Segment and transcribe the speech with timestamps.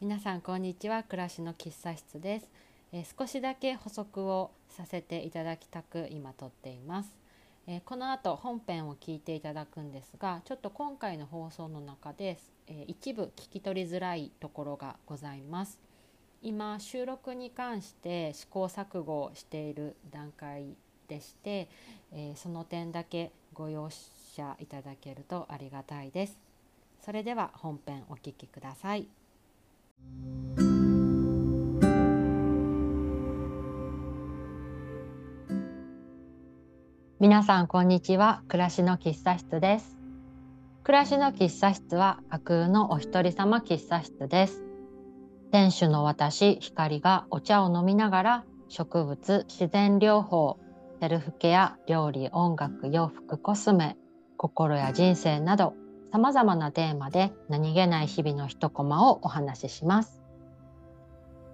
[0.00, 1.02] 皆さんこんにちは。
[1.02, 2.48] 暮らしの喫茶室です、
[2.90, 7.14] えー、少しだけ補足をさせていただきたく今撮っています、
[7.66, 15.78] えー、この後本編を聞いていただくんですがちょっと今回の放送の中で、えー、一部聞き取りづらいところがございます。
[16.40, 20.76] 今収録に関して試行錯誤している段階
[21.08, 21.68] でして、
[22.10, 26.38] えその点だけご容赦いただけるとありがたいです。
[27.04, 29.06] それでは本編お聴きください。
[37.20, 38.42] 皆さんこんにちは。
[38.48, 39.98] 暮らしの喫茶室です。
[40.84, 44.64] 暮らしの喫茶室は架空のお一人様喫茶室です。
[45.52, 50.58] 店主の私光がお茶を飲みながら植物自然療法
[51.02, 53.98] セルフケア料理音楽洋服コスメ
[54.38, 55.74] 心や人生など
[56.12, 60.20] さまざまなテーマで何気ない日々の一コマをお話しします。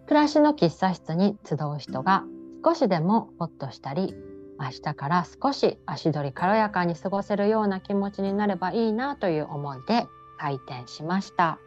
[0.06, 2.24] 暮らしの喫茶室に集う人が
[2.65, 4.15] 少しでもホッとしたり
[4.59, 10.07] 明日から少し足取り軽やかに過ごせるような気持ちになればいいなという思いで
[10.38, 11.59] 開店しました。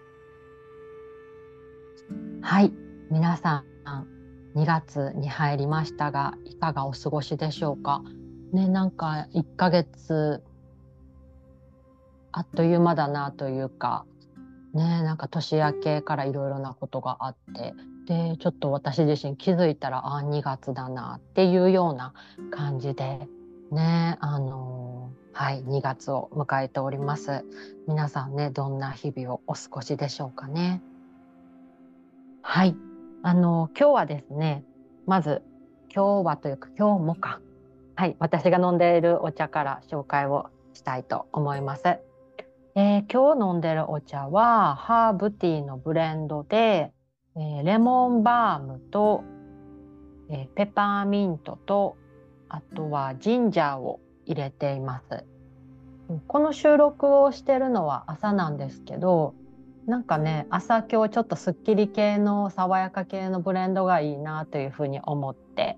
[2.42, 2.74] はい。
[3.12, 4.08] 皆さん
[4.60, 8.02] 2月に入りましたがいかがお過ごしでしょうか？
[8.52, 10.42] ねなんか1ヶ月
[12.32, 14.06] あっという間だなというか
[14.74, 17.74] ねなんか年明けからいろいろなことがあって
[18.06, 22.14] でちょっと私自身気づいたらあ2月だなっていうような
[22.52, 23.20] 感じで
[23.72, 27.46] ねあのはい2月を迎えております。
[27.88, 30.82] 皆さんねどんな日々をお過ごしでしょうかね。
[32.42, 32.76] はい。
[33.22, 34.64] あの今日はですね
[35.06, 35.42] まず
[35.94, 37.40] 今日はというか今日もか。
[37.96, 42.09] はい私が飲んでいるお茶から紹介をしたいと思います。
[42.76, 46.92] えー、今日飲んでるお茶はハーブティーのブレンドで、
[47.36, 49.24] えー、レモンバームと、
[50.30, 51.98] えー、ペパーミントと
[52.48, 55.26] あとはジンジャーを入れています。
[56.28, 59.36] この収録をしてるのは朝なんですけど
[59.86, 65.78] なんかね朝今日ちょっとすっきり系の爽やか系のブレンドがいいなというふうに思って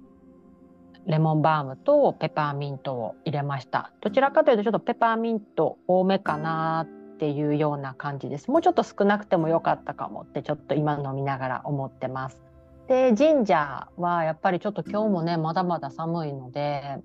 [1.05, 3.91] レモンバームとペパーミントを入れました。
[4.01, 8.51] どちらかというとちょっとペパーミント多めかなっていうような感じです。
[8.51, 12.39] もうちょっと少なくてもよかったかもってちょっと今飲みながら思ってます。
[12.87, 16.97] でジンジャーはやっぱりちょっと今日もねまだまだ寒いので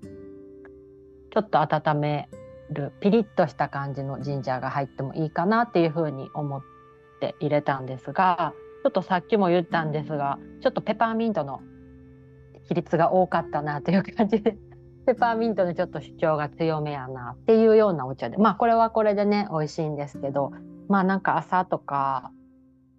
[1.31, 2.29] ちょっと温め
[2.69, 6.61] るピリッとした感じのジンジャーが入ってもいいかなっていうふうに思っ
[7.21, 8.53] て入れたんですが
[8.83, 11.61] ちょっとさっきも言ったんですがちょっとペパーミントの
[12.67, 14.57] 比率が多かったなという感じで。
[15.05, 18.37] ペパーミントのちょっと主張が強めやなっていうようなお茶で。
[18.37, 20.51] まあこれはこれでね美味しいんですけど。
[20.89, 22.31] まあなんか朝とか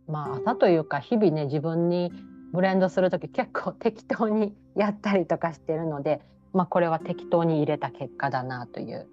[0.06, 2.12] まあ朝というか日々ね自分に
[2.52, 6.22] ブレンドする時結構適当にやったりとかしてるので。
[6.52, 9.06] まあこれは適当に入れた結果だなという。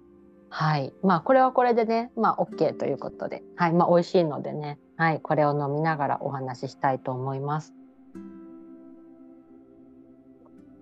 [0.48, 0.92] はい。
[1.02, 3.42] まあこれはこれでねまあ OK ということで。
[3.56, 3.72] はい。
[3.72, 4.78] まあ美味しいのでね。
[4.96, 5.20] はい。
[5.20, 7.74] これを飲みながらお話ししたいと思います。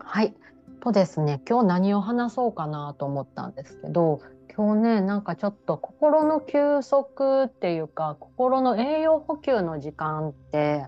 [0.04, 0.34] はい。
[0.80, 4.20] とですね、今日何を話そうかなと思ったんですけど、
[4.54, 10.86] 今日ね、なんかちょっと心の休息っていうか、心の栄養補給の時間って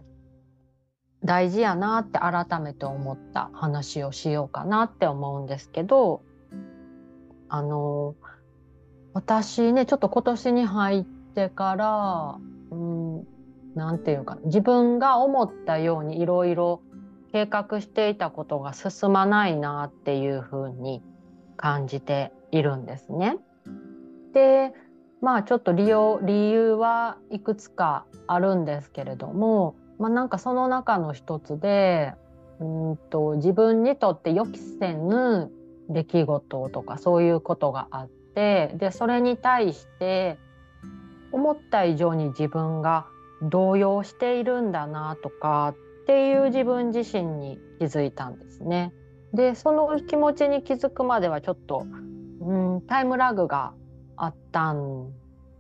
[1.25, 6.23] 大事やなって改めて思った話をしようかなって思うんですけど、
[7.49, 8.15] あの、
[9.15, 12.39] 私ね、ちょっと今年に入ってから、
[12.71, 13.27] うん、
[13.75, 16.83] なんていうか、自分が思ったようにいろいろ
[17.37, 21.03] 計画していたことが進まないなっていうふうに
[21.59, 23.37] 感じているんですね。
[24.33, 24.73] で
[25.21, 32.15] まあちょっと理由理由はいくつかあるんですけれども、まあ、なんかその中の一つで
[32.59, 35.51] うんと自分にとって予期せぬ
[35.91, 40.39] 出来事とかそういうことがあってでそれに対して
[41.33, 43.05] 思った以上に自分が
[43.43, 45.75] 動揺しているんだなとか
[46.07, 48.93] っていう自分自身に気づいたんですね。
[49.35, 51.85] でその気持ちに気づくまではちょっと、
[52.41, 53.73] うん、タイムラグが
[54.17, 55.11] あったん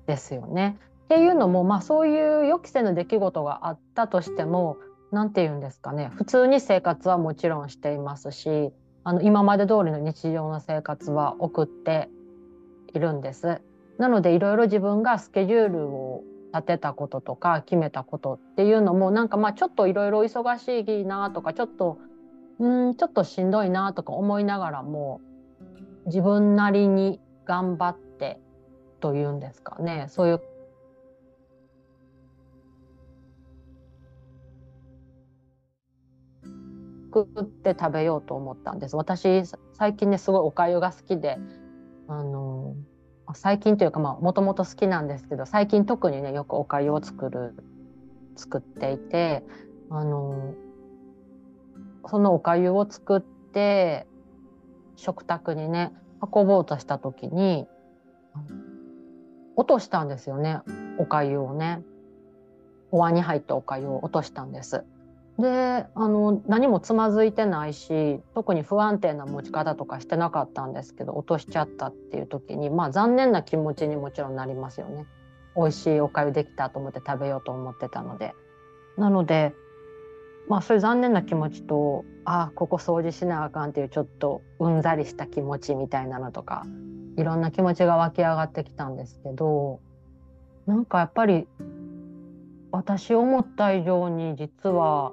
[0.06, 0.78] ですよね。
[1.06, 4.76] っていうのも、まあ、そういう予期せぬ出来事があったとしても
[5.10, 8.72] 何て言うんですかね普通に生活はもちろんしていますし
[9.04, 12.08] あの今まで通りの日常の生活は送って
[12.94, 13.60] いるんです。
[13.98, 16.22] なのでいろいろ自分がスケジュールを
[16.56, 21.98] 立てたこととか決めたことっていうのもなんかまあちょっといろいろ忙しいなとかちょっと
[22.58, 25.20] うんちょっとしんどいなとか思いながらも
[26.06, 28.40] 自分なりに頑張って
[29.00, 30.06] というんですかね。
[30.08, 30.40] そういう。
[37.24, 38.96] 作って食べようと思ったんです。
[38.96, 39.42] 私
[39.72, 41.38] 最近ねすごいおかゆが好きで
[42.08, 42.74] あの
[43.34, 47.54] 最近というかまあもともと好きなんですけど最近特にねよくおかゆを作る
[48.36, 49.44] 作っていて
[49.90, 50.54] あの
[52.08, 54.06] そのおかゆを作って
[54.96, 55.92] 食卓にね
[56.22, 57.66] 運ぼうとした時に
[59.56, 60.60] 落としたんですよね
[60.98, 61.82] おかゆをね
[62.90, 64.84] お椀に入ったおかゆを落としたんです。
[65.38, 75.04] であの何もつまずいてないし特に不安定な持ち方とかしてなかったんですけど落としちゃったっていう時にまあ残念な気持ちにもちろんなりますよね。
[75.54, 78.34] 美味しいおかゆできたと思って食べようと思ってたので。
[78.96, 79.54] なので
[80.48, 86.64] まあそういう残念な気持ちとああここ掃除しなあかんっていうちょっとうんざりした気持ちみたいなのとか
[87.16, 89.80] いろんな気持ちが湧き上がってきたんですけど
[90.66, 91.46] なんかやっぱり
[92.70, 95.12] 私思った以上に実は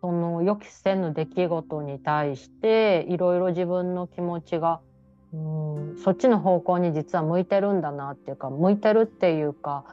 [0.00, 4.80] その予期せぬ出来事に対していろいろ自分の気持ちが
[5.32, 9.84] うんそっちの方向に実は向いてるんだなっていうか向いてるっていうか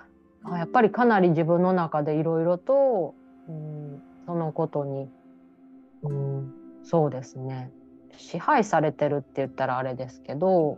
[0.48, 3.16] やっぱりかなり自分の中でいろいろと
[3.50, 5.10] うんそのことに
[6.04, 6.54] うん
[6.84, 7.72] そうですね
[8.18, 10.78] 支配されてるって言ったらあれですけど、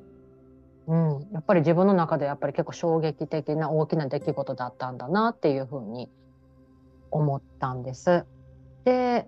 [0.87, 6.09] うん、やっぱり自分の中でやっぱり結構衝撃的な大きな出来事だったんだなっていうふうに
[7.11, 8.25] 思ったんです。
[8.87, 9.27] で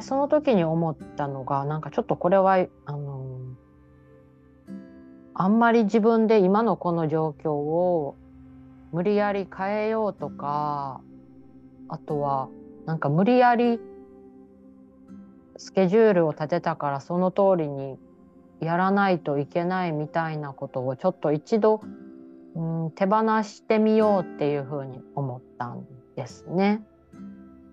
[0.00, 3.38] その時に思ったのがなんかちょっとこれはあの
[5.34, 8.16] あんまり自分で今のこの状況を
[8.90, 11.02] 無理やり変えようとか
[11.90, 12.48] あとは
[12.86, 13.78] なんか無理やり
[15.58, 17.98] スケジュールを立てたからその通りに
[18.60, 21.82] やらないといけないみたいなことをちょっと一度、
[22.54, 25.84] うん、手放してみようっていうふうに思ったん
[26.16, 26.82] ですね。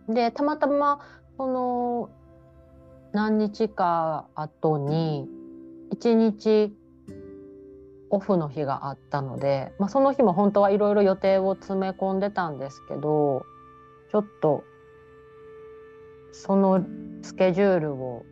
[0.09, 1.00] でたまたま
[1.38, 2.09] その
[3.13, 5.27] 何日か後に
[5.91, 6.73] 1日
[8.09, 13.44] オフの日があったので、まあ、その日も本当はいろいろ予定を詰め込んでたんですけど
[14.11, 14.63] ちょっと
[16.31, 16.83] その
[17.23, 18.23] スケジュールを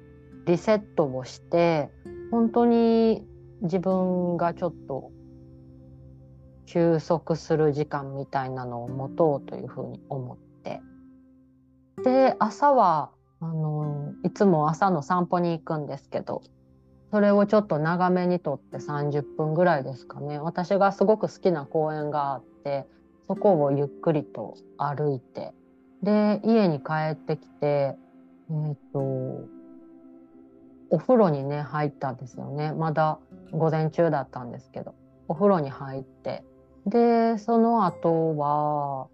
[0.45, 1.89] リセットをして
[2.31, 3.25] 本当に
[3.62, 5.12] 自分がちょっと
[6.65, 10.81] 休息する時間みたいなのを持とうというふうに思って。
[12.03, 16.44] で朝はあのいつも朝の散歩に行くんですけど
[17.12, 20.39] それをちょっと長めにとって30分ぐらいですかね。
[20.39, 22.88] 私がすごく好きな公園があって
[23.27, 25.53] そこをゆっくりと歩いて
[26.01, 27.98] で家に帰ってきてえ
[28.50, 29.00] っ、ー、と
[30.89, 32.71] お風呂にね入ったんですよね。
[32.71, 33.19] まだ
[33.51, 34.95] 午前中だったんですけど
[35.27, 36.44] お風呂に入って。
[36.86, 39.07] でその後は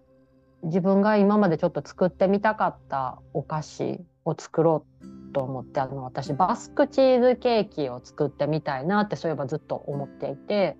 [0.64, 10.76] 自分が今までちょっと作ってみたかったお菓子を作ろうと思ってあの私バスクチーズケーキを作ってみたいなってそういえばずっと思っていて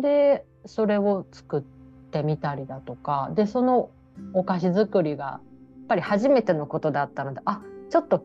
[0.00, 1.62] でそれを作っ
[2.10, 3.90] てみたりだとかでその
[4.32, 8.24] お菓子作りがやっぱり初めてのことだったのであちょっと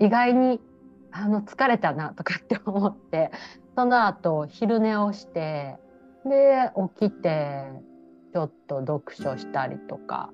[0.00, 0.60] 意外に
[1.12, 3.30] あの疲れたなとかって思って
[3.76, 5.76] その後昼寝をして
[6.24, 7.64] で起きて
[8.32, 10.30] ちょっと読書したりとか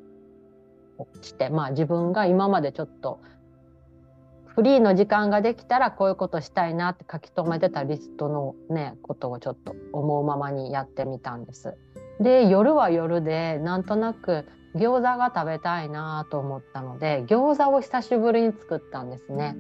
[1.23, 3.21] してまあ自分が今までちょっと
[4.47, 11.77] フリーの時間ができたらこういうことしたいなって書き留めてたリストのねことをちょっと思うままにやってみたんです。
[12.19, 19.57] で夜は夜でなんとなく餃子が食べたいなと思ったので餃子を久しぶりに作ったんですね。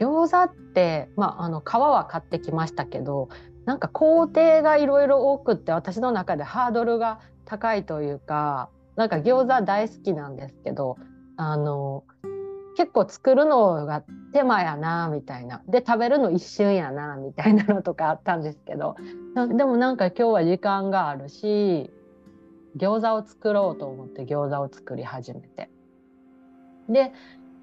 [0.00, 3.28] 餃子って、まあ、あの皮は買ってきましたけど
[3.64, 10.96] なんか工程がいろいろ多くって私の中でハードルが高いというかなんか餃子大好きなんですけど
[11.36, 12.04] あの
[12.76, 15.62] 結構作るのが手間やなみたいな。
[15.68, 18.96] で食べるの一瞬やなみたいなのとかあったんですけど
[19.56, 21.90] でもなんか今日は時間があるし
[22.76, 25.70] 餃子を作ろうと思って餃子を作り始めて。
[26.88, 27.12] で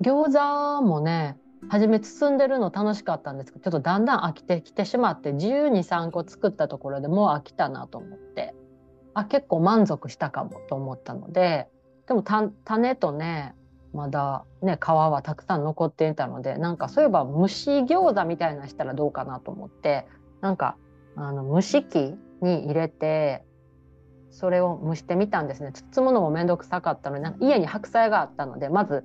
[0.01, 1.37] 餃子もね
[1.69, 8.55] 初め包んでるの楽しかったんですけどちょっとだんだん飽きてきてしまって1 2 3個作ったところでもう飽きたなと思って。
[9.13, 11.67] あ結構満足したかもと思ったので
[12.07, 13.55] でも種とね
[13.93, 20.07] まだね皮はたくさん残っていたのでなんかそういえば蒸し餃子みたいなしたらどうかなと思って
[20.39, 20.77] なんか
[21.15, 23.43] あの蒸し器に入れて
[24.31, 25.73] それを蒸してみたんですね。
[25.73, 29.03] 包むのも面倒くさかったのでなんか家に白菜があったのでまず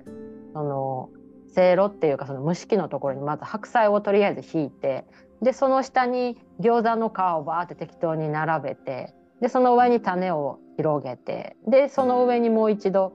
[0.53, 1.09] その
[1.53, 5.05] せいろっていうかその蒸し器のところにまず白菜をとりあえず引いて
[5.41, 13.13] でその下に餃子の皮をバーって適当に並べてでその上に種を広げてでその上にもう一度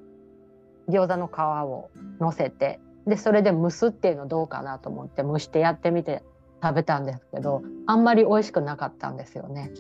[0.89, 6.23] 餃子の皮をのせてでそれで蒸すっていうのどうかなと思って蒸してやってみて
[6.63, 9.73] 食べたんですけどあんまり美味しくなかったんですよね。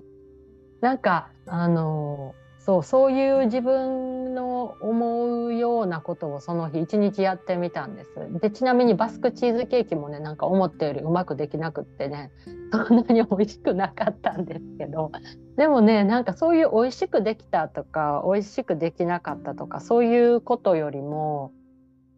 [0.80, 2.34] なんかあの
[2.66, 8.10] そうそういう自分の思うようなことをその日一日やってみたんです。
[8.40, 12.32] でちなみにバスクチーズケーキもねなんか思ったよりうまくできなくってね
[12.74, 15.12] そんなに美味しくなかったんですけど
[15.56, 21.52] でもねなんかそういう美味しくできたとか美味しくできなかったとかそういうことよりも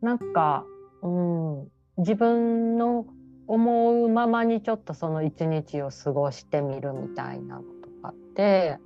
[0.01, 0.65] なんか、
[1.03, 3.05] うん、自分の
[3.49, 7.69] 思うままにちょっとその一日を過ごしてみるみたいなのと
[8.03, 8.79] かって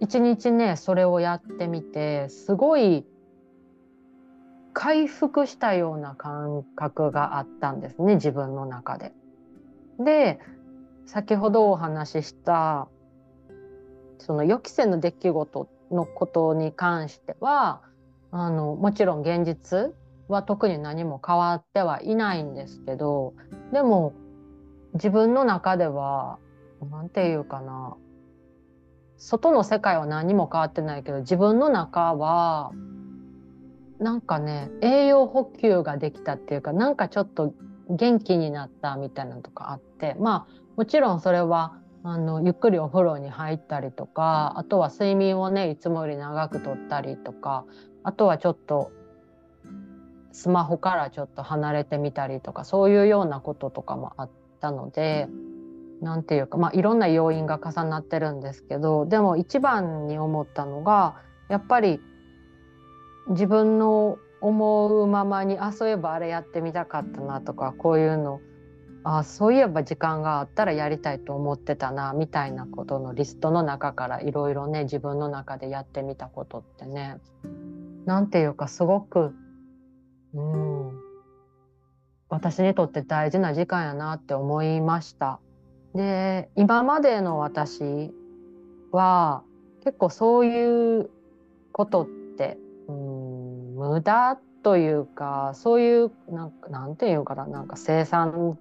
[0.00, 3.06] 一日ねそれをやってみてすごい
[4.72, 9.12] 回復したような感覚があったんですね自分の中で。
[9.98, 10.38] で
[11.06, 12.88] 先ほどお話しした
[14.18, 17.82] その予期せぬ出来事のことに関しては
[18.30, 19.94] あのもちろん現実
[20.28, 23.34] は特に何も変わってはいないんですけど
[23.72, 24.12] でも
[24.94, 26.38] 自分の中では
[26.90, 27.96] 何て言うかな
[29.18, 32.72] 外の世界は何も変わってないけど自分の中は
[33.98, 37.52] なんかね栄養補給ができたっていうかなんかちょっと
[37.90, 47.64] 元気になったみたいなのとかあってまあもちろんそれはあのゆっくりお風呂に入ったりとかあとは睡眠をねいつもより長くとったりとか
[48.04, 48.92] あとはちょっと
[50.30, 55.28] スマホからちょっと離れてみたりとかそういうようなこととかもあったので
[56.00, 61.16] 何て言うかまあいろんな要因が重なってるんですけどでも一番に思ったのが
[61.48, 62.00] やっぱり
[63.28, 68.40] 自分の思うままにあそういえばあれやってみたかったなとかこういうの
[69.04, 77.18] あそういえば時間があったらやりたいと思ってたなみたいなことのリストの中からいろいろね自分の中でやってみたことってね
[78.06, 79.34] 何て言うかすごく
[80.34, 81.08] うん
[82.28, 85.40] 私にとって大事な時間やなって思いました。
[85.94, 88.12] で今までの私
[88.92, 89.42] は
[89.84, 91.10] 結構そういう
[91.72, 98.58] ことってうん無駄というかそういうなんなんていうかななんか生産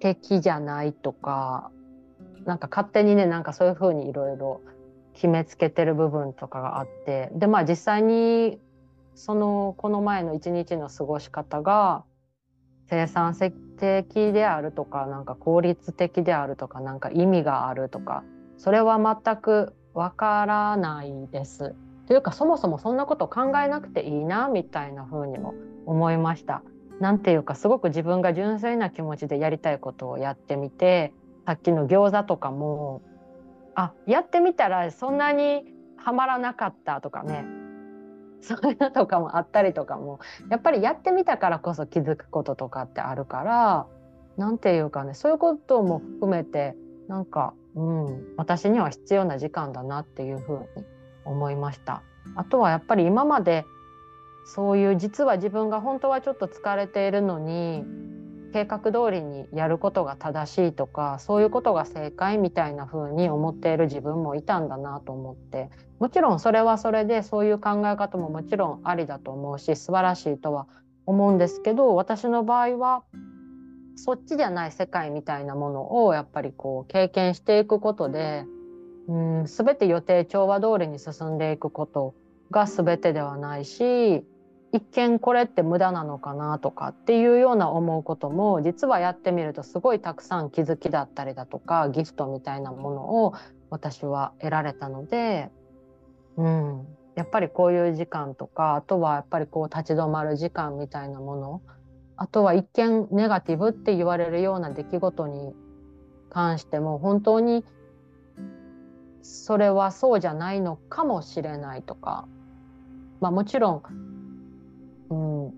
[0.00, 1.70] 的じゃないとか
[2.44, 4.60] なんか勝手にねなんかそういうふうにいろいろ
[5.14, 8.58] 決めつけてる部分とかがあってでまあ実際に
[9.14, 12.04] そのこの前の一日の過ごし方が
[12.90, 13.34] 生産
[13.78, 18.24] 的であるとかなんか効率的であるとかなんか意味があるとか
[18.58, 21.74] それは全くわからないです。
[22.06, 25.54] というかそもそもそんなこと考えなくていいなみたいな風にも
[25.86, 26.62] 思いました。
[26.98, 31.14] なんていうかすごく自分が純粋な気持ちでやりたいことをやってみて
[31.46, 33.00] さっきの餃子とかも
[33.74, 35.64] あやってみたらそんなに
[35.96, 37.44] はまらなかったとかね
[38.42, 43.86] そういうのとかもあったりとかもやっぱりやってみたからこそ気づくこととかってあるから
[44.36, 46.76] 何て言うかねそういうことも含めて
[47.08, 50.84] なんか、うん、私には必要な時間だなっていうふうに
[51.24, 52.02] 思いました。
[52.36, 53.66] あとはやっぱり今まで
[54.44, 57.84] そういう実は自分が本当はちょっと疲れているのに
[58.50, 65.70] 計画通りにやることが正しいとかそういうことが正解みたいな風に思っている自分もいたんだなと思って。
[66.00, 70.66] もちろんそれはそれでそういう考え方ももちろんありだと思うし素晴らしいとは
[71.04, 73.04] 思うんですけど私の場合は
[73.96, 78.46] そっちじゃない世界みたいなものをやっぱりこう経験していくことで
[79.08, 82.14] うん全て予定調和通りに進んでいくこと
[82.50, 84.24] が全てではないし
[84.72, 93.34] 一見これって無駄なのかなとかっていうような思うことも実はやってみるとすごいたくさん気づきだったりだとかギフトみたいなものを
[93.68, 95.50] 私は得られたので、
[96.36, 96.86] うん、
[97.16, 101.62] やっぱりこういう時間とかあとはやっぱりこう立ち止まる時間みたいなもの
[102.16, 105.54] あとは一見ネガティブって言われるような出来事に
[106.28, 107.64] 関しても本当に
[109.22, 112.26] それはそうじゃないのかもしれないとか、
[113.20, 113.82] まあ、もちろん
[115.10, 115.52] うん、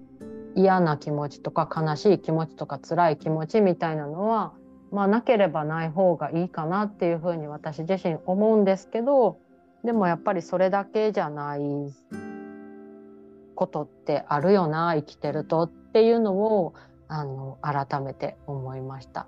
[0.55, 4.53] 嫌な気持ちとか悲しい気持ちとか辛い気持ちみたいなのは、
[4.91, 9.39] まあ、なければない方がいいかなっていうふうに私自身思うんですけど
[9.85, 11.61] でもやっぱりそれだけじゃない
[13.55, 16.75] ことってあるよな生きてるとっていうのを
[17.09, 19.21] あの改めて思いました。
[19.21, 19.27] だ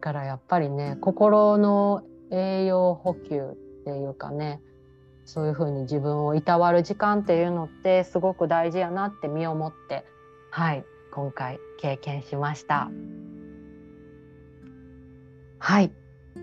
[0.00, 4.60] からやっぱりね心の栄養補給っていうかね
[5.26, 10.06] そういうふうに自分をいたわる時間っていうのってすごく大事やなって身をもって
[10.50, 12.90] はい今回経験しました
[15.58, 15.92] はい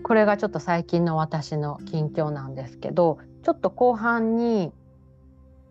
[0.02, 4.70] これがちょっと最近の私の近況なんですけどちょっと後半に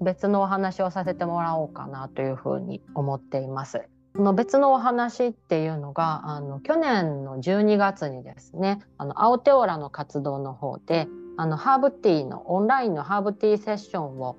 [0.02, 3.88] 別のお話をさせてもらおうかなというふうに思っています。
[4.16, 14.38] この別のお話っていうのがあの去年の12月にですねあのアオテオラの活動の方であのハーブティーのオンラインのハーブティーセッションを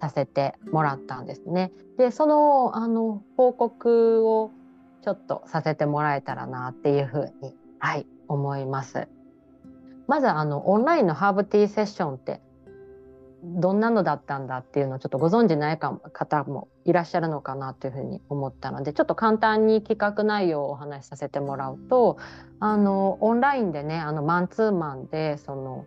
[0.00, 1.72] させてもらったんですね。
[1.98, 4.50] でそのあの報告を
[5.02, 9.08] ちょっとさせてもらえたらなっていうふうに、はい、思います。
[10.06, 12.40] まずあのオンラインのハーブティーセッションって
[13.42, 22.18] どんなのだったんだっていうのをちょっとご存じないか方もいらっしゃるのかなというふうに思ったのでちょっと簡単に企画内容をお話しさせてもらうと
[22.58, 25.84] あのオンラインでねあのマンツーマンでその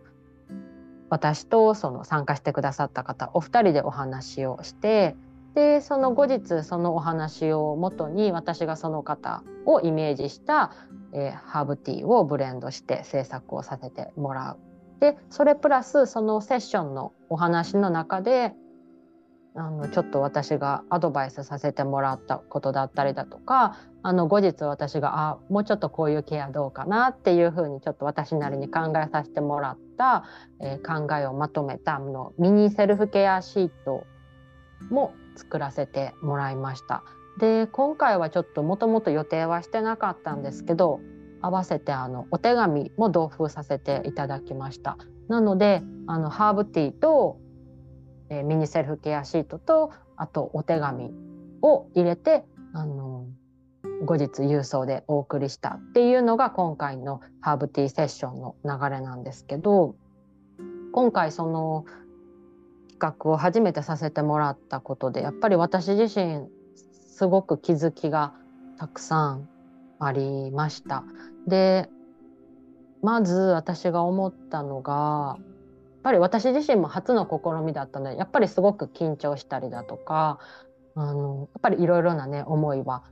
[1.10, 5.16] 私とその参加してくださった方お二人でお話をして
[5.56, 10.72] でその後日そのお話をもとに私がその方をイメージした、
[11.14, 14.58] えー、ハーブティーをブレンドして制作をさせてもらう
[15.00, 18.54] でそれプラスそのセッションのお話の中で
[19.56, 30.24] あのちょっと私がアドバイスさせてもらったことだったりだとかあの後日私があもうちょっとこういうケアどうかなっていうふうにちょっと私なりに考えさせてもらってた、
[30.62, 34.08] えー、考えをまとめたのミニセルフケアシート
[34.90, 37.04] も作らせてもらいました。
[37.38, 41.00] で今回はちょっともともと予定はしてなかったんですけど
[41.42, 44.98] 合わせてあのお手紙も同封させていただきました。
[45.28, 47.38] なのであのハーブティーと、
[48.30, 51.14] えー、ミニセルフケアシートとあとお手紙
[51.62, 53.28] を入れてあの
[54.06, 59.96] 後日郵送でお送りしたっていうのが今回のハーブティーセッションの流れなんですけど
[60.92, 61.86] 今回その
[62.90, 66.48] 企画を初めてさせてもらったことでやっぱり私自身
[66.92, 68.34] すごく気づきが
[68.78, 69.50] たくさん
[70.00, 71.04] ありました。
[71.48, 71.90] で
[73.02, 80.40] まず私が思ったのがやっぱり私自身も初の試みだったのでやっぱりすごく緊張したりだとか
[80.96, 83.04] あのやっぱりいろいろなね思いは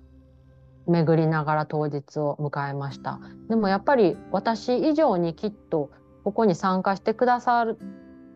[0.87, 3.19] 巡りながら当日を迎えました。
[3.49, 5.91] でもやっぱり私以上にきっと
[6.23, 7.65] ここに参加してくださ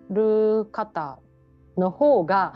[0.09, 1.19] る方
[1.77, 2.53] の方が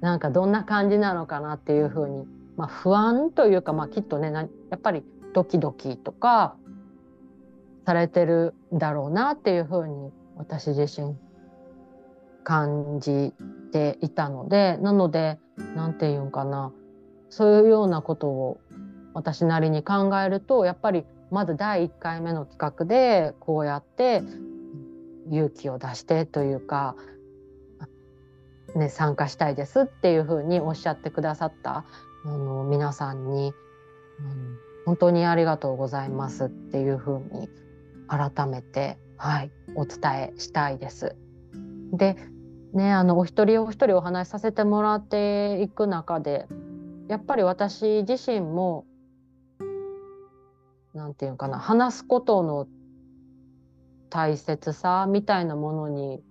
[0.00, 6.56] なんかどんな感じなのかなっていうふうに、まあ、不安というか、まあ、きっとねやっぱりドキドキとか
[7.86, 11.16] されてるだろうなっていうふうに私自身
[12.44, 13.32] 感じ
[13.72, 15.38] ていたのでなので
[15.76, 16.72] 何て言うんかな
[17.28, 18.60] そういうようなことを
[19.14, 24.22] 私なりに考えるとやっぱりまず第1回目の企画でこうやって
[25.30, 26.94] 勇気を出してというか、
[28.74, 31.84] ね、参加したいですっていうふうにおっしゃってくださった
[32.24, 33.52] あの皆さんに、
[34.18, 37.48] うん、本当にありがとうございますっていうふうに
[38.08, 41.16] 改めて、はい、お伝えしたいです。
[41.92, 42.16] で
[42.72, 46.46] ねあのお一人お一人お話しさせてもらっていく中で
[47.08, 48.86] やっぱり私自身も
[50.94, 52.66] 何て言うかな話すことの
[54.10, 56.22] 大切さみたいなものに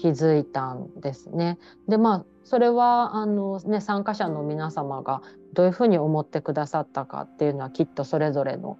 [0.00, 1.58] 気づいたんですね。
[1.88, 5.22] でまあそれはあの、ね、参加者の皆様が
[5.54, 8.78] どういうふうに思ってくださったかっていうのはきっとそれぞれの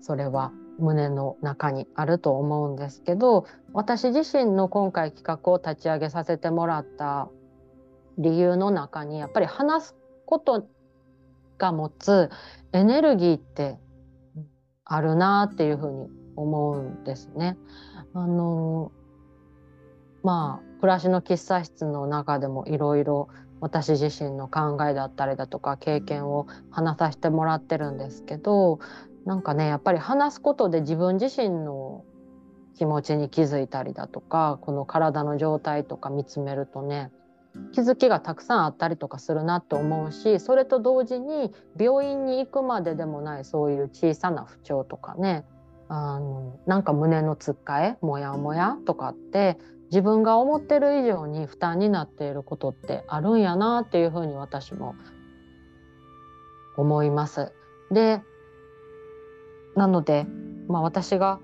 [0.00, 7.28] それは胸の中にあると思うんですけど私自身の今回企画を立ち上げさせてもらった
[8.18, 9.96] 理由の中にやっぱり話す
[10.26, 10.68] こと
[11.58, 12.30] が持つ
[12.72, 13.78] エネルギーって
[14.84, 17.56] あるなっていうふうに思うんですね。
[18.12, 18.92] あの
[20.22, 23.28] まあ暮らしの喫茶室の中でもいろいろ
[23.60, 28.78] 私自身の考えだったりだとか経験を話させてもらってるんですけど
[29.24, 32.04] なんかねやっぱり話すことで自分自身の
[32.76, 37.10] 気持ちに気づいたりだとかこの体の状態とか見つめるとね
[37.72, 45.44] 気づきがたくさんあったりとかするなって思うしそれと同時に病院に行くまででもないそういう小さな不調とかね
[45.88, 49.58] あのなんか胸のつっかえモヤモヤとかって
[49.90, 54.96] 自分が思ってる以上に負担になっていることってあるんやなっていうふうに私も
[56.76, 57.52] 思います。
[57.92, 58.22] で
[59.76, 60.26] なので、
[60.68, 61.40] まあ、私が、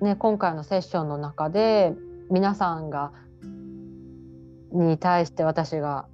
[0.00, 1.94] ね、今回のセッションの中で
[2.30, 3.12] 皆さんが
[4.72, 6.06] に対して私が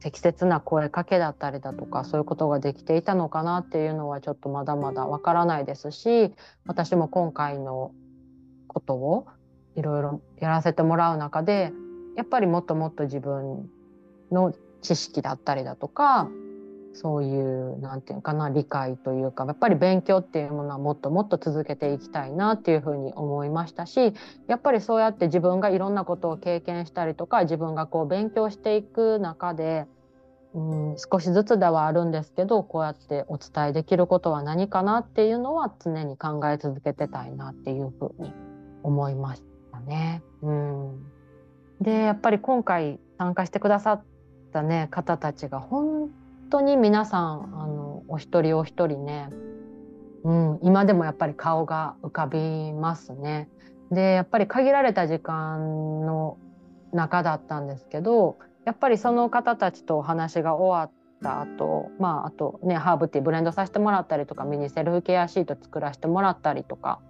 [0.00, 6.32] 適切な声かけだったりだとかそういうことができていたのかなっていうのはちょっとまだまだわからないですし
[6.66, 7.92] 私も今回の
[8.66, 9.26] ことを
[9.76, 11.72] いろいろやらせてもらう中で
[12.16, 13.68] やっぱりもっともっと自分
[14.32, 16.28] の知識だったりだとか
[16.92, 24.12] そういうなんていうかな理解というかやっぱり勉強っていうものはもっともっと続けていきたいなっていうふうに思いましたし
[24.48, 29.86] やっぱりそうやって自分がいろんなことを経験したりとか自分がこう勉強していく中で、
[30.54, 38.32] うん、少しずつではあるんですけどこうやってお伝えできることは何かなっていうのは常に考え続けてたいなっていうふうに
[38.82, 40.22] 思いましたね。
[40.42, 41.06] うん、
[41.80, 44.02] でやっぱり今回参加してくださっ
[44.52, 46.10] たね方たちが本
[46.50, 49.30] 当に皆さんあのお一人お一人ね、
[50.24, 53.48] うん、今でもやっぱり顔が浮かびますね。
[53.90, 56.38] でやっぱり限られた時間の
[56.92, 67.00] 中だったんですけどやっぱりその方たちとお話が終わった後まああとねハーブティーブレンドさせてもらったりとかミニセルフケアシート作らせてもらったりとか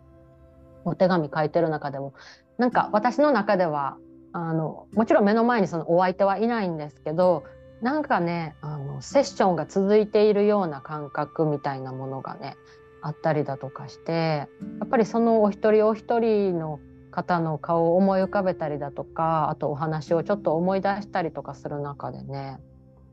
[0.85, 2.15] お手紙書いてる中でも
[2.57, 3.97] なんか私の中では
[4.33, 7.45] あのもちろん目の前にそのお相手はいないんですけど
[7.83, 12.57] なんかねあのセッションが続いているような感覚みたいなものがね
[13.03, 14.49] あったりだとかしてや
[14.85, 22.59] っぱりそのお一人お一人の方の顔を思い浮かべたりだとかあとお話をちょっと思い出したりとかする中でね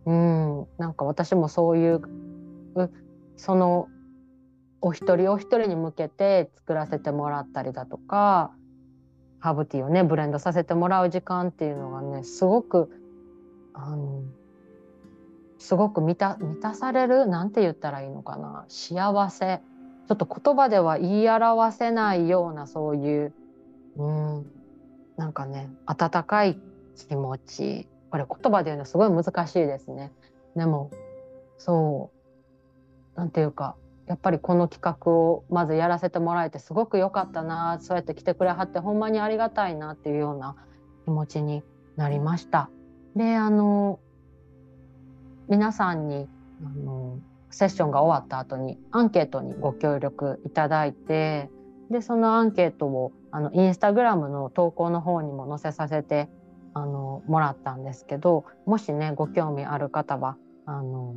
[0.05, 2.01] うんなんか私もそういう
[3.37, 3.87] その
[4.81, 8.51] お一人お一人に向けて作らせてもらったりだとか
[9.39, 12.89] ハーブティーをねブレンドさせてもらう時間っていうのがねすごく
[13.73, 14.23] あの
[15.59, 18.65] すごく満た満たされるなんて言ったらいいのかな。
[18.67, 19.61] 幸せ。
[20.07, 23.33] ちょっと言葉では言い表せないようなそういう
[23.97, 24.45] うん
[25.17, 26.59] なんかね温かい
[26.95, 27.87] 気持ち。
[28.09, 30.11] これ言葉で言うのすごい難しいですね。
[30.55, 30.91] でも
[31.57, 32.11] そ
[33.15, 33.19] う。
[33.19, 37.79] なんていうかやっぱりこの企画をまずやらせてもらえてすごく良かったな。
[37.81, 40.55] そうやって来てくれはってほんまにありがたいなっていうような
[41.03, 41.63] 気持ちに
[41.97, 42.69] なりました。
[43.15, 43.99] であの
[45.49, 46.27] 皆さんに
[46.63, 51.49] あのセッションが終わった後にアンケートにご協力いただいて
[51.89, 56.29] でそのアンケートをあのインスタグラムの投稿の方にも載せさせて
[56.73, 61.15] あのもらったんですけどもしねご興味ある方はあの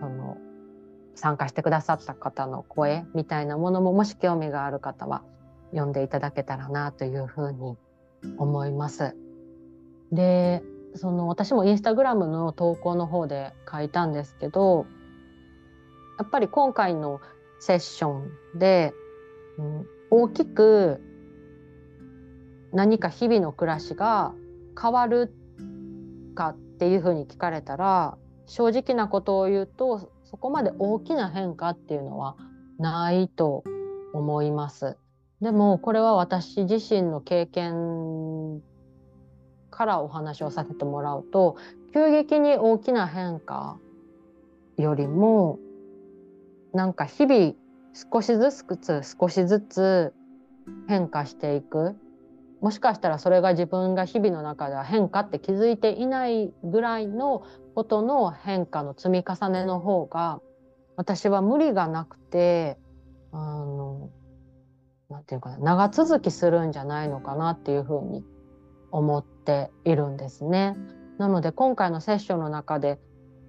[0.00, 0.38] その
[1.14, 5.22] 参加してくださった方の声みたいなものももし興味がある方は
[5.70, 7.76] 読んでいただけたらなというふうに
[8.38, 9.14] 思います。
[10.10, 10.62] で
[10.94, 14.86] その私もインスタグラムの投稿の方で書いたんですけど
[16.18, 17.20] やっぱり今回の
[17.60, 18.24] セッショ
[18.54, 18.92] ンで、
[19.58, 21.00] うん、大きく
[22.72, 24.34] 何か日々の暮らしが
[24.80, 25.32] 変わる
[26.34, 32.36] かっていうふうに聞かれたら正直なことを言うとそこまで大きな変化っていうのは
[32.78, 33.64] ないと
[34.12, 34.96] 思います。
[35.40, 38.60] でもこれは私自身の経験
[39.78, 41.56] からお話をさせてもらうと
[41.94, 43.78] 急激に大きな変化
[44.76, 45.60] よりも
[46.74, 47.54] なんか日々
[47.94, 50.12] 少しずつ少しずつ
[50.88, 51.96] 変化していく。
[52.60, 57.44] もしかしたらそれが自分が日々の中では変化って気づいていないぐらいの
[57.76, 60.40] ことの変化の積み重ねの方が
[60.96, 62.76] 私は無理がなくて
[63.30, 64.10] あの
[65.08, 68.24] なんていうかな長続きするんじゃないのかなっていうふうに
[68.90, 70.76] 思っているんですね。
[71.16, 73.00] なので今回のセッションの中で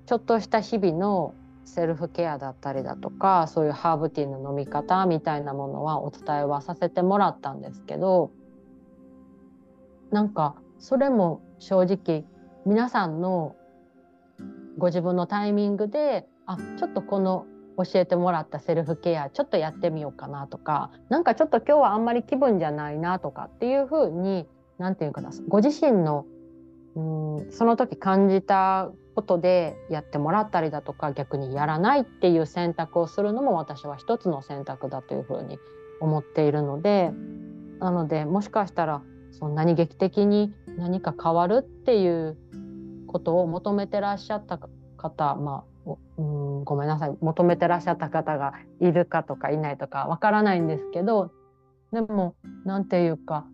[0.06, 1.36] ちょっとした日々の
[1.66, 8.32] セルフケアだったりだとかそういうハーブティーの飲み方みたいなものはお伝えはさせてもらったんですけど
[10.10, 12.26] なんかそれも正直
[12.66, 13.56] 皆さんの
[14.80, 17.46] ご自分のタイミングであちょっとこの
[17.78, 24.48] 教えてもらったセルフケアちょっとやってみようかなとかなんかちょっと今日はあんまり気分じゃないなとかっていうふうに
[24.80, 26.26] 何て言うかなご自身の
[26.96, 35.60] うんその時感じたことでやってもらったりだとか逆にやらないっていう選択をするのも私は一つの選択だというふうに
[36.00, 37.12] 思っているので
[37.80, 42.38] なのでもしかしたらそんなに劇的に何か変わるっていう
[43.08, 44.60] ことを求めてらっしゃった
[44.98, 47.18] 方まあうんごめんなさい。
[47.22, 51.32] 求めてらっしゃった方がいるかとかいないとかわからないんですけど
[51.92, 53.46] でも何て言うか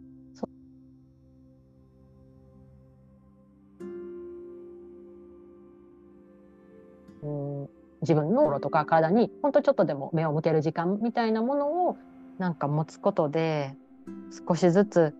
[8.05, 11.97] 自分の心とか体にほんとちょっとでも目を向ける時間みたいなものを
[12.37, 13.75] なんか持つことで
[14.47, 15.15] 少しずつ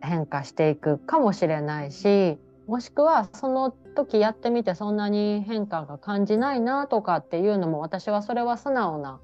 [0.00, 9.20] 変化していくかもしれないしもしくはその時やってみてそんなに変化が感じないなとかっていうのも私はそれは素直な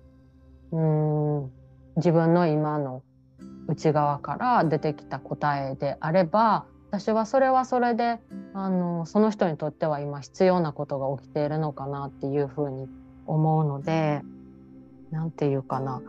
[0.71, 1.51] うん
[1.97, 3.03] 自分の今の
[3.69, 8.21] 内側から出てきた答えであれば私はそれはそれで
[8.53, 12.87] あのその人にとっては今必要なことが起きているのかなっていうふうに
[13.27, 14.21] 思うので
[15.11, 16.03] 何て言うかな。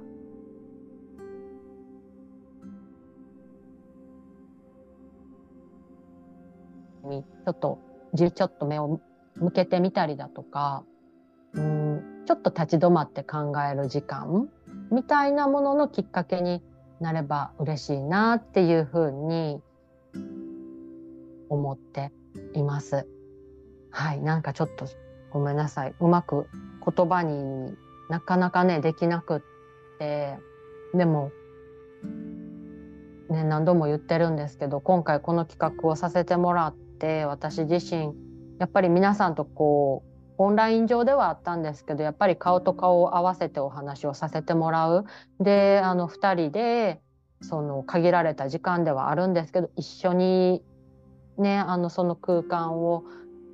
[7.06, 7.80] にちょっと
[8.14, 9.00] じちょっと目を
[9.36, 10.84] 向けてみたりだとか
[11.54, 14.50] うんちょっと立ち止まって考える時間
[14.92, 16.62] みたいなもののきっかけに
[17.00, 19.62] なれば嬉しいなっていうふうに
[21.54, 22.12] 思って
[22.54, 23.08] います。
[23.92, 24.88] はい、なんかちょっと
[25.32, 25.94] ごめんなさい。
[26.00, 26.48] うまく
[26.86, 27.76] 言葉に
[28.10, 29.42] なかなかねできなくっ
[30.00, 30.38] て
[30.94, 31.32] でも
[33.30, 38.14] ね何度も言ってるんですけど今回この企画をさせてもらって私自身
[38.60, 45.06] やっぱり皆さんとこうオンライン上ではあったんですけどやっぱり顔と顔を合わせてお話をさせてもらう
[45.40, 47.02] であの2人で
[47.42, 50.64] その限られた時間ではあるんですけど一緒に
[51.38, 53.04] ねあのその空間を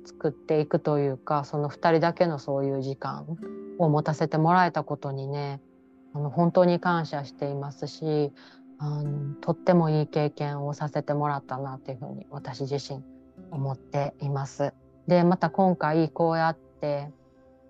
[0.04, 3.38] 作っていくというかその2人だけのそういう時間
[3.78, 5.60] を持たせてもらえたことにね
[6.14, 8.32] あの本当に感謝していますし
[8.78, 13.02] あのとってもいい経験をさせてもらったなっていうふうに私自身
[13.50, 14.72] 思っています。
[15.06, 17.10] でまた今回こうやって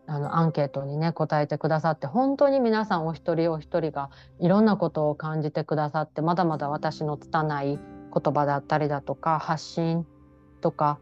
[0.07, 7.79] あのアンケートにね答えてくださって本当に皆さんお一人お一人がいろんなことを感じてくださってまだまだ私の拙い
[8.12, 10.07] 言葉だったりだとか発信
[10.61, 10.99] とか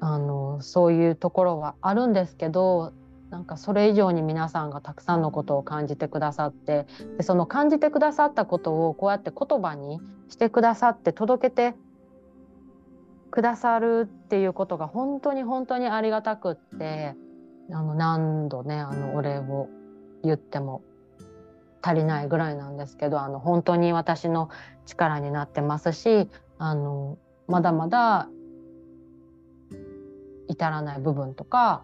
[0.00, 2.92] あのそういうところはあるんですけど
[3.30, 6.86] なんかそれ以上に皆さんがたくさんのことを感じてくださって
[7.16, 11.74] でその感じてくださったことをこうやって言葉にしてくださって届けて
[13.30, 17.14] くださるっていうことが本当に本当にありがたくって
[17.70, 19.68] あの何度ねあのお礼を
[20.22, 20.82] 言っても
[21.82, 24.50] 足りないぐらいなんですけどあの本当に私の
[24.86, 28.28] 力になってますしあのまだまだ
[30.48, 31.82] 至らない部分とか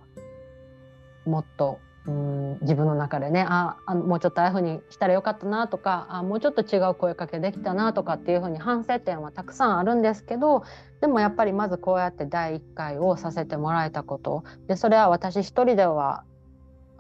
[1.25, 10.65] もっとうん自分の中でねああもうちょっとああいうふうにしたらよかったなとかあもうちょっと違う声かけできたなとかっていうふうに反省点はたくさんあるんですけど
[11.01, 14.43] でもやっぱりまずこうやって第1回をさせてもらえたこと。
[14.67, 16.25] でそれは私一人では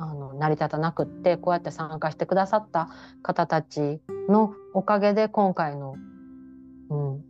[0.03, 2.89] あの成り立たなくってこうやって参加してくださった
[3.23, 5.95] 方たちのおかげで今回の、
[6.91, 7.25] うん、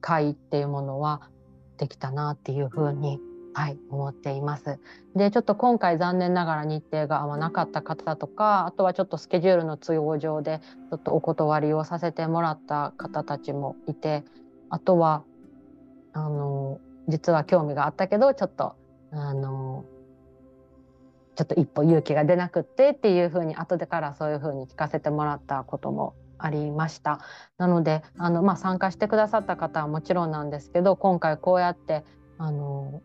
[0.00, 1.28] 会っていうものは
[1.76, 3.20] できたなっていうふうに
[3.54, 4.78] はい、思っています。
[5.14, 14.24] で、ちょっと今回残念ながら日程が合わなかった方とか、あとはちょっとスケジュールの都合上でちょっとお断りをさせてもらった方たちもいて、
[14.70, 15.22] あとは
[16.14, 18.74] あの実は興味があったけどちょっと
[19.10, 19.84] あの
[21.34, 27.20] ちょっと一歩勇気が出なくってっていうふうに後でからそういうふうに聞かせてもらったこともありました。
[27.56, 32.04] なのであの、まあ、参加してくださった方はもちろんなんですけど今回こうやって
[32.38, 33.02] あの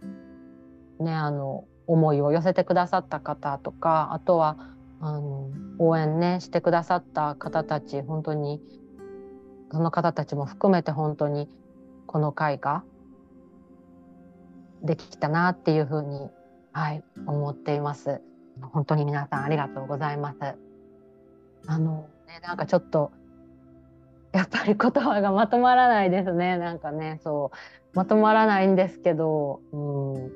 [1.00, 4.58] ね、あの思いを寄せてくださった方とかあとは
[5.00, 8.62] あの応援ねしてくださった方たち本当に
[9.72, 11.50] その方たちも含めて本当に
[12.08, 12.84] この会が
[14.84, 16.30] できたなっていうふうに、
[16.78, 18.22] はい、思っています。
[18.62, 20.38] 本当に皆さんありがとうございます。
[21.66, 23.12] あのねなんかちょっと
[24.32, 29.78] やっぱり言葉がまとまらないですねなんかねそうまとまらないんですけどう
[30.20, 30.32] ん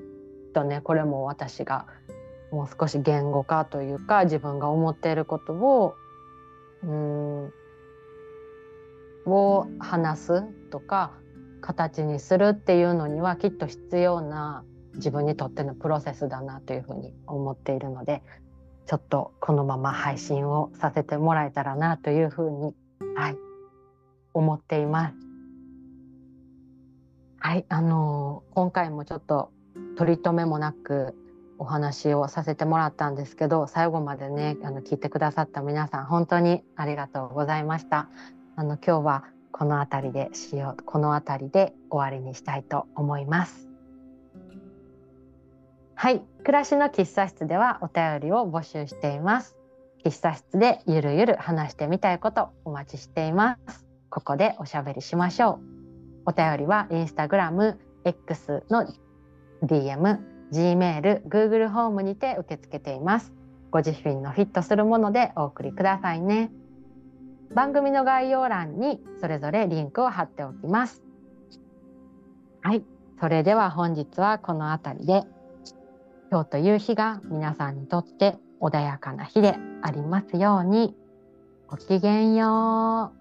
[0.55, 1.85] とねこれも私が
[2.51, 5.93] もう少し言語化というか自分が思っていることを
[6.81, 7.53] うん
[9.27, 11.11] を話すとか
[11.61, 18.21] 形にするっていうのにはきっと必要な自分にとってのプロセスだなというふうに思っているので
[18.85, 22.73] ちょっとこのまま配信をさせてもらえたらなというふうに、
[23.15, 23.37] はい、
[24.33, 25.15] 思っています。
[27.39, 29.51] はい、あのー、今回もちょっと
[29.97, 31.15] 取り留めもなく
[31.57, 38.09] お話をさせてもらったんですけど最後までねあの聞いてくださった皆さん本当にありがとうございました
[38.55, 43.70] あの今日はこの辺りでしようこの辺りで終わりにしたいと思います
[46.01, 49.55] はい暮らしの喫茶室ではお便りを募集しています
[50.03, 55.59] 喫茶室でゆるゆる話してみたいことお待ちしていますここでおしゃべりしましょ
[56.25, 58.91] うお便りはインスタグラム X の
[59.61, 60.17] DM、
[60.51, 63.31] Gmail、Google ホームにて受け付けています。
[63.69, 66.49] ご自身のフィットするものでお送りくださいね。
[67.53, 71.03] 番組の概要欄にそれぞれリンクを貼っておきます。
[72.63, 72.83] はい、
[73.19, 75.25] それでは本日はこの辺りで
[76.31, 80.95] 今日という日が皆さんにとって穏やかな日でありますように。
[81.67, 83.20] ごきげんよう。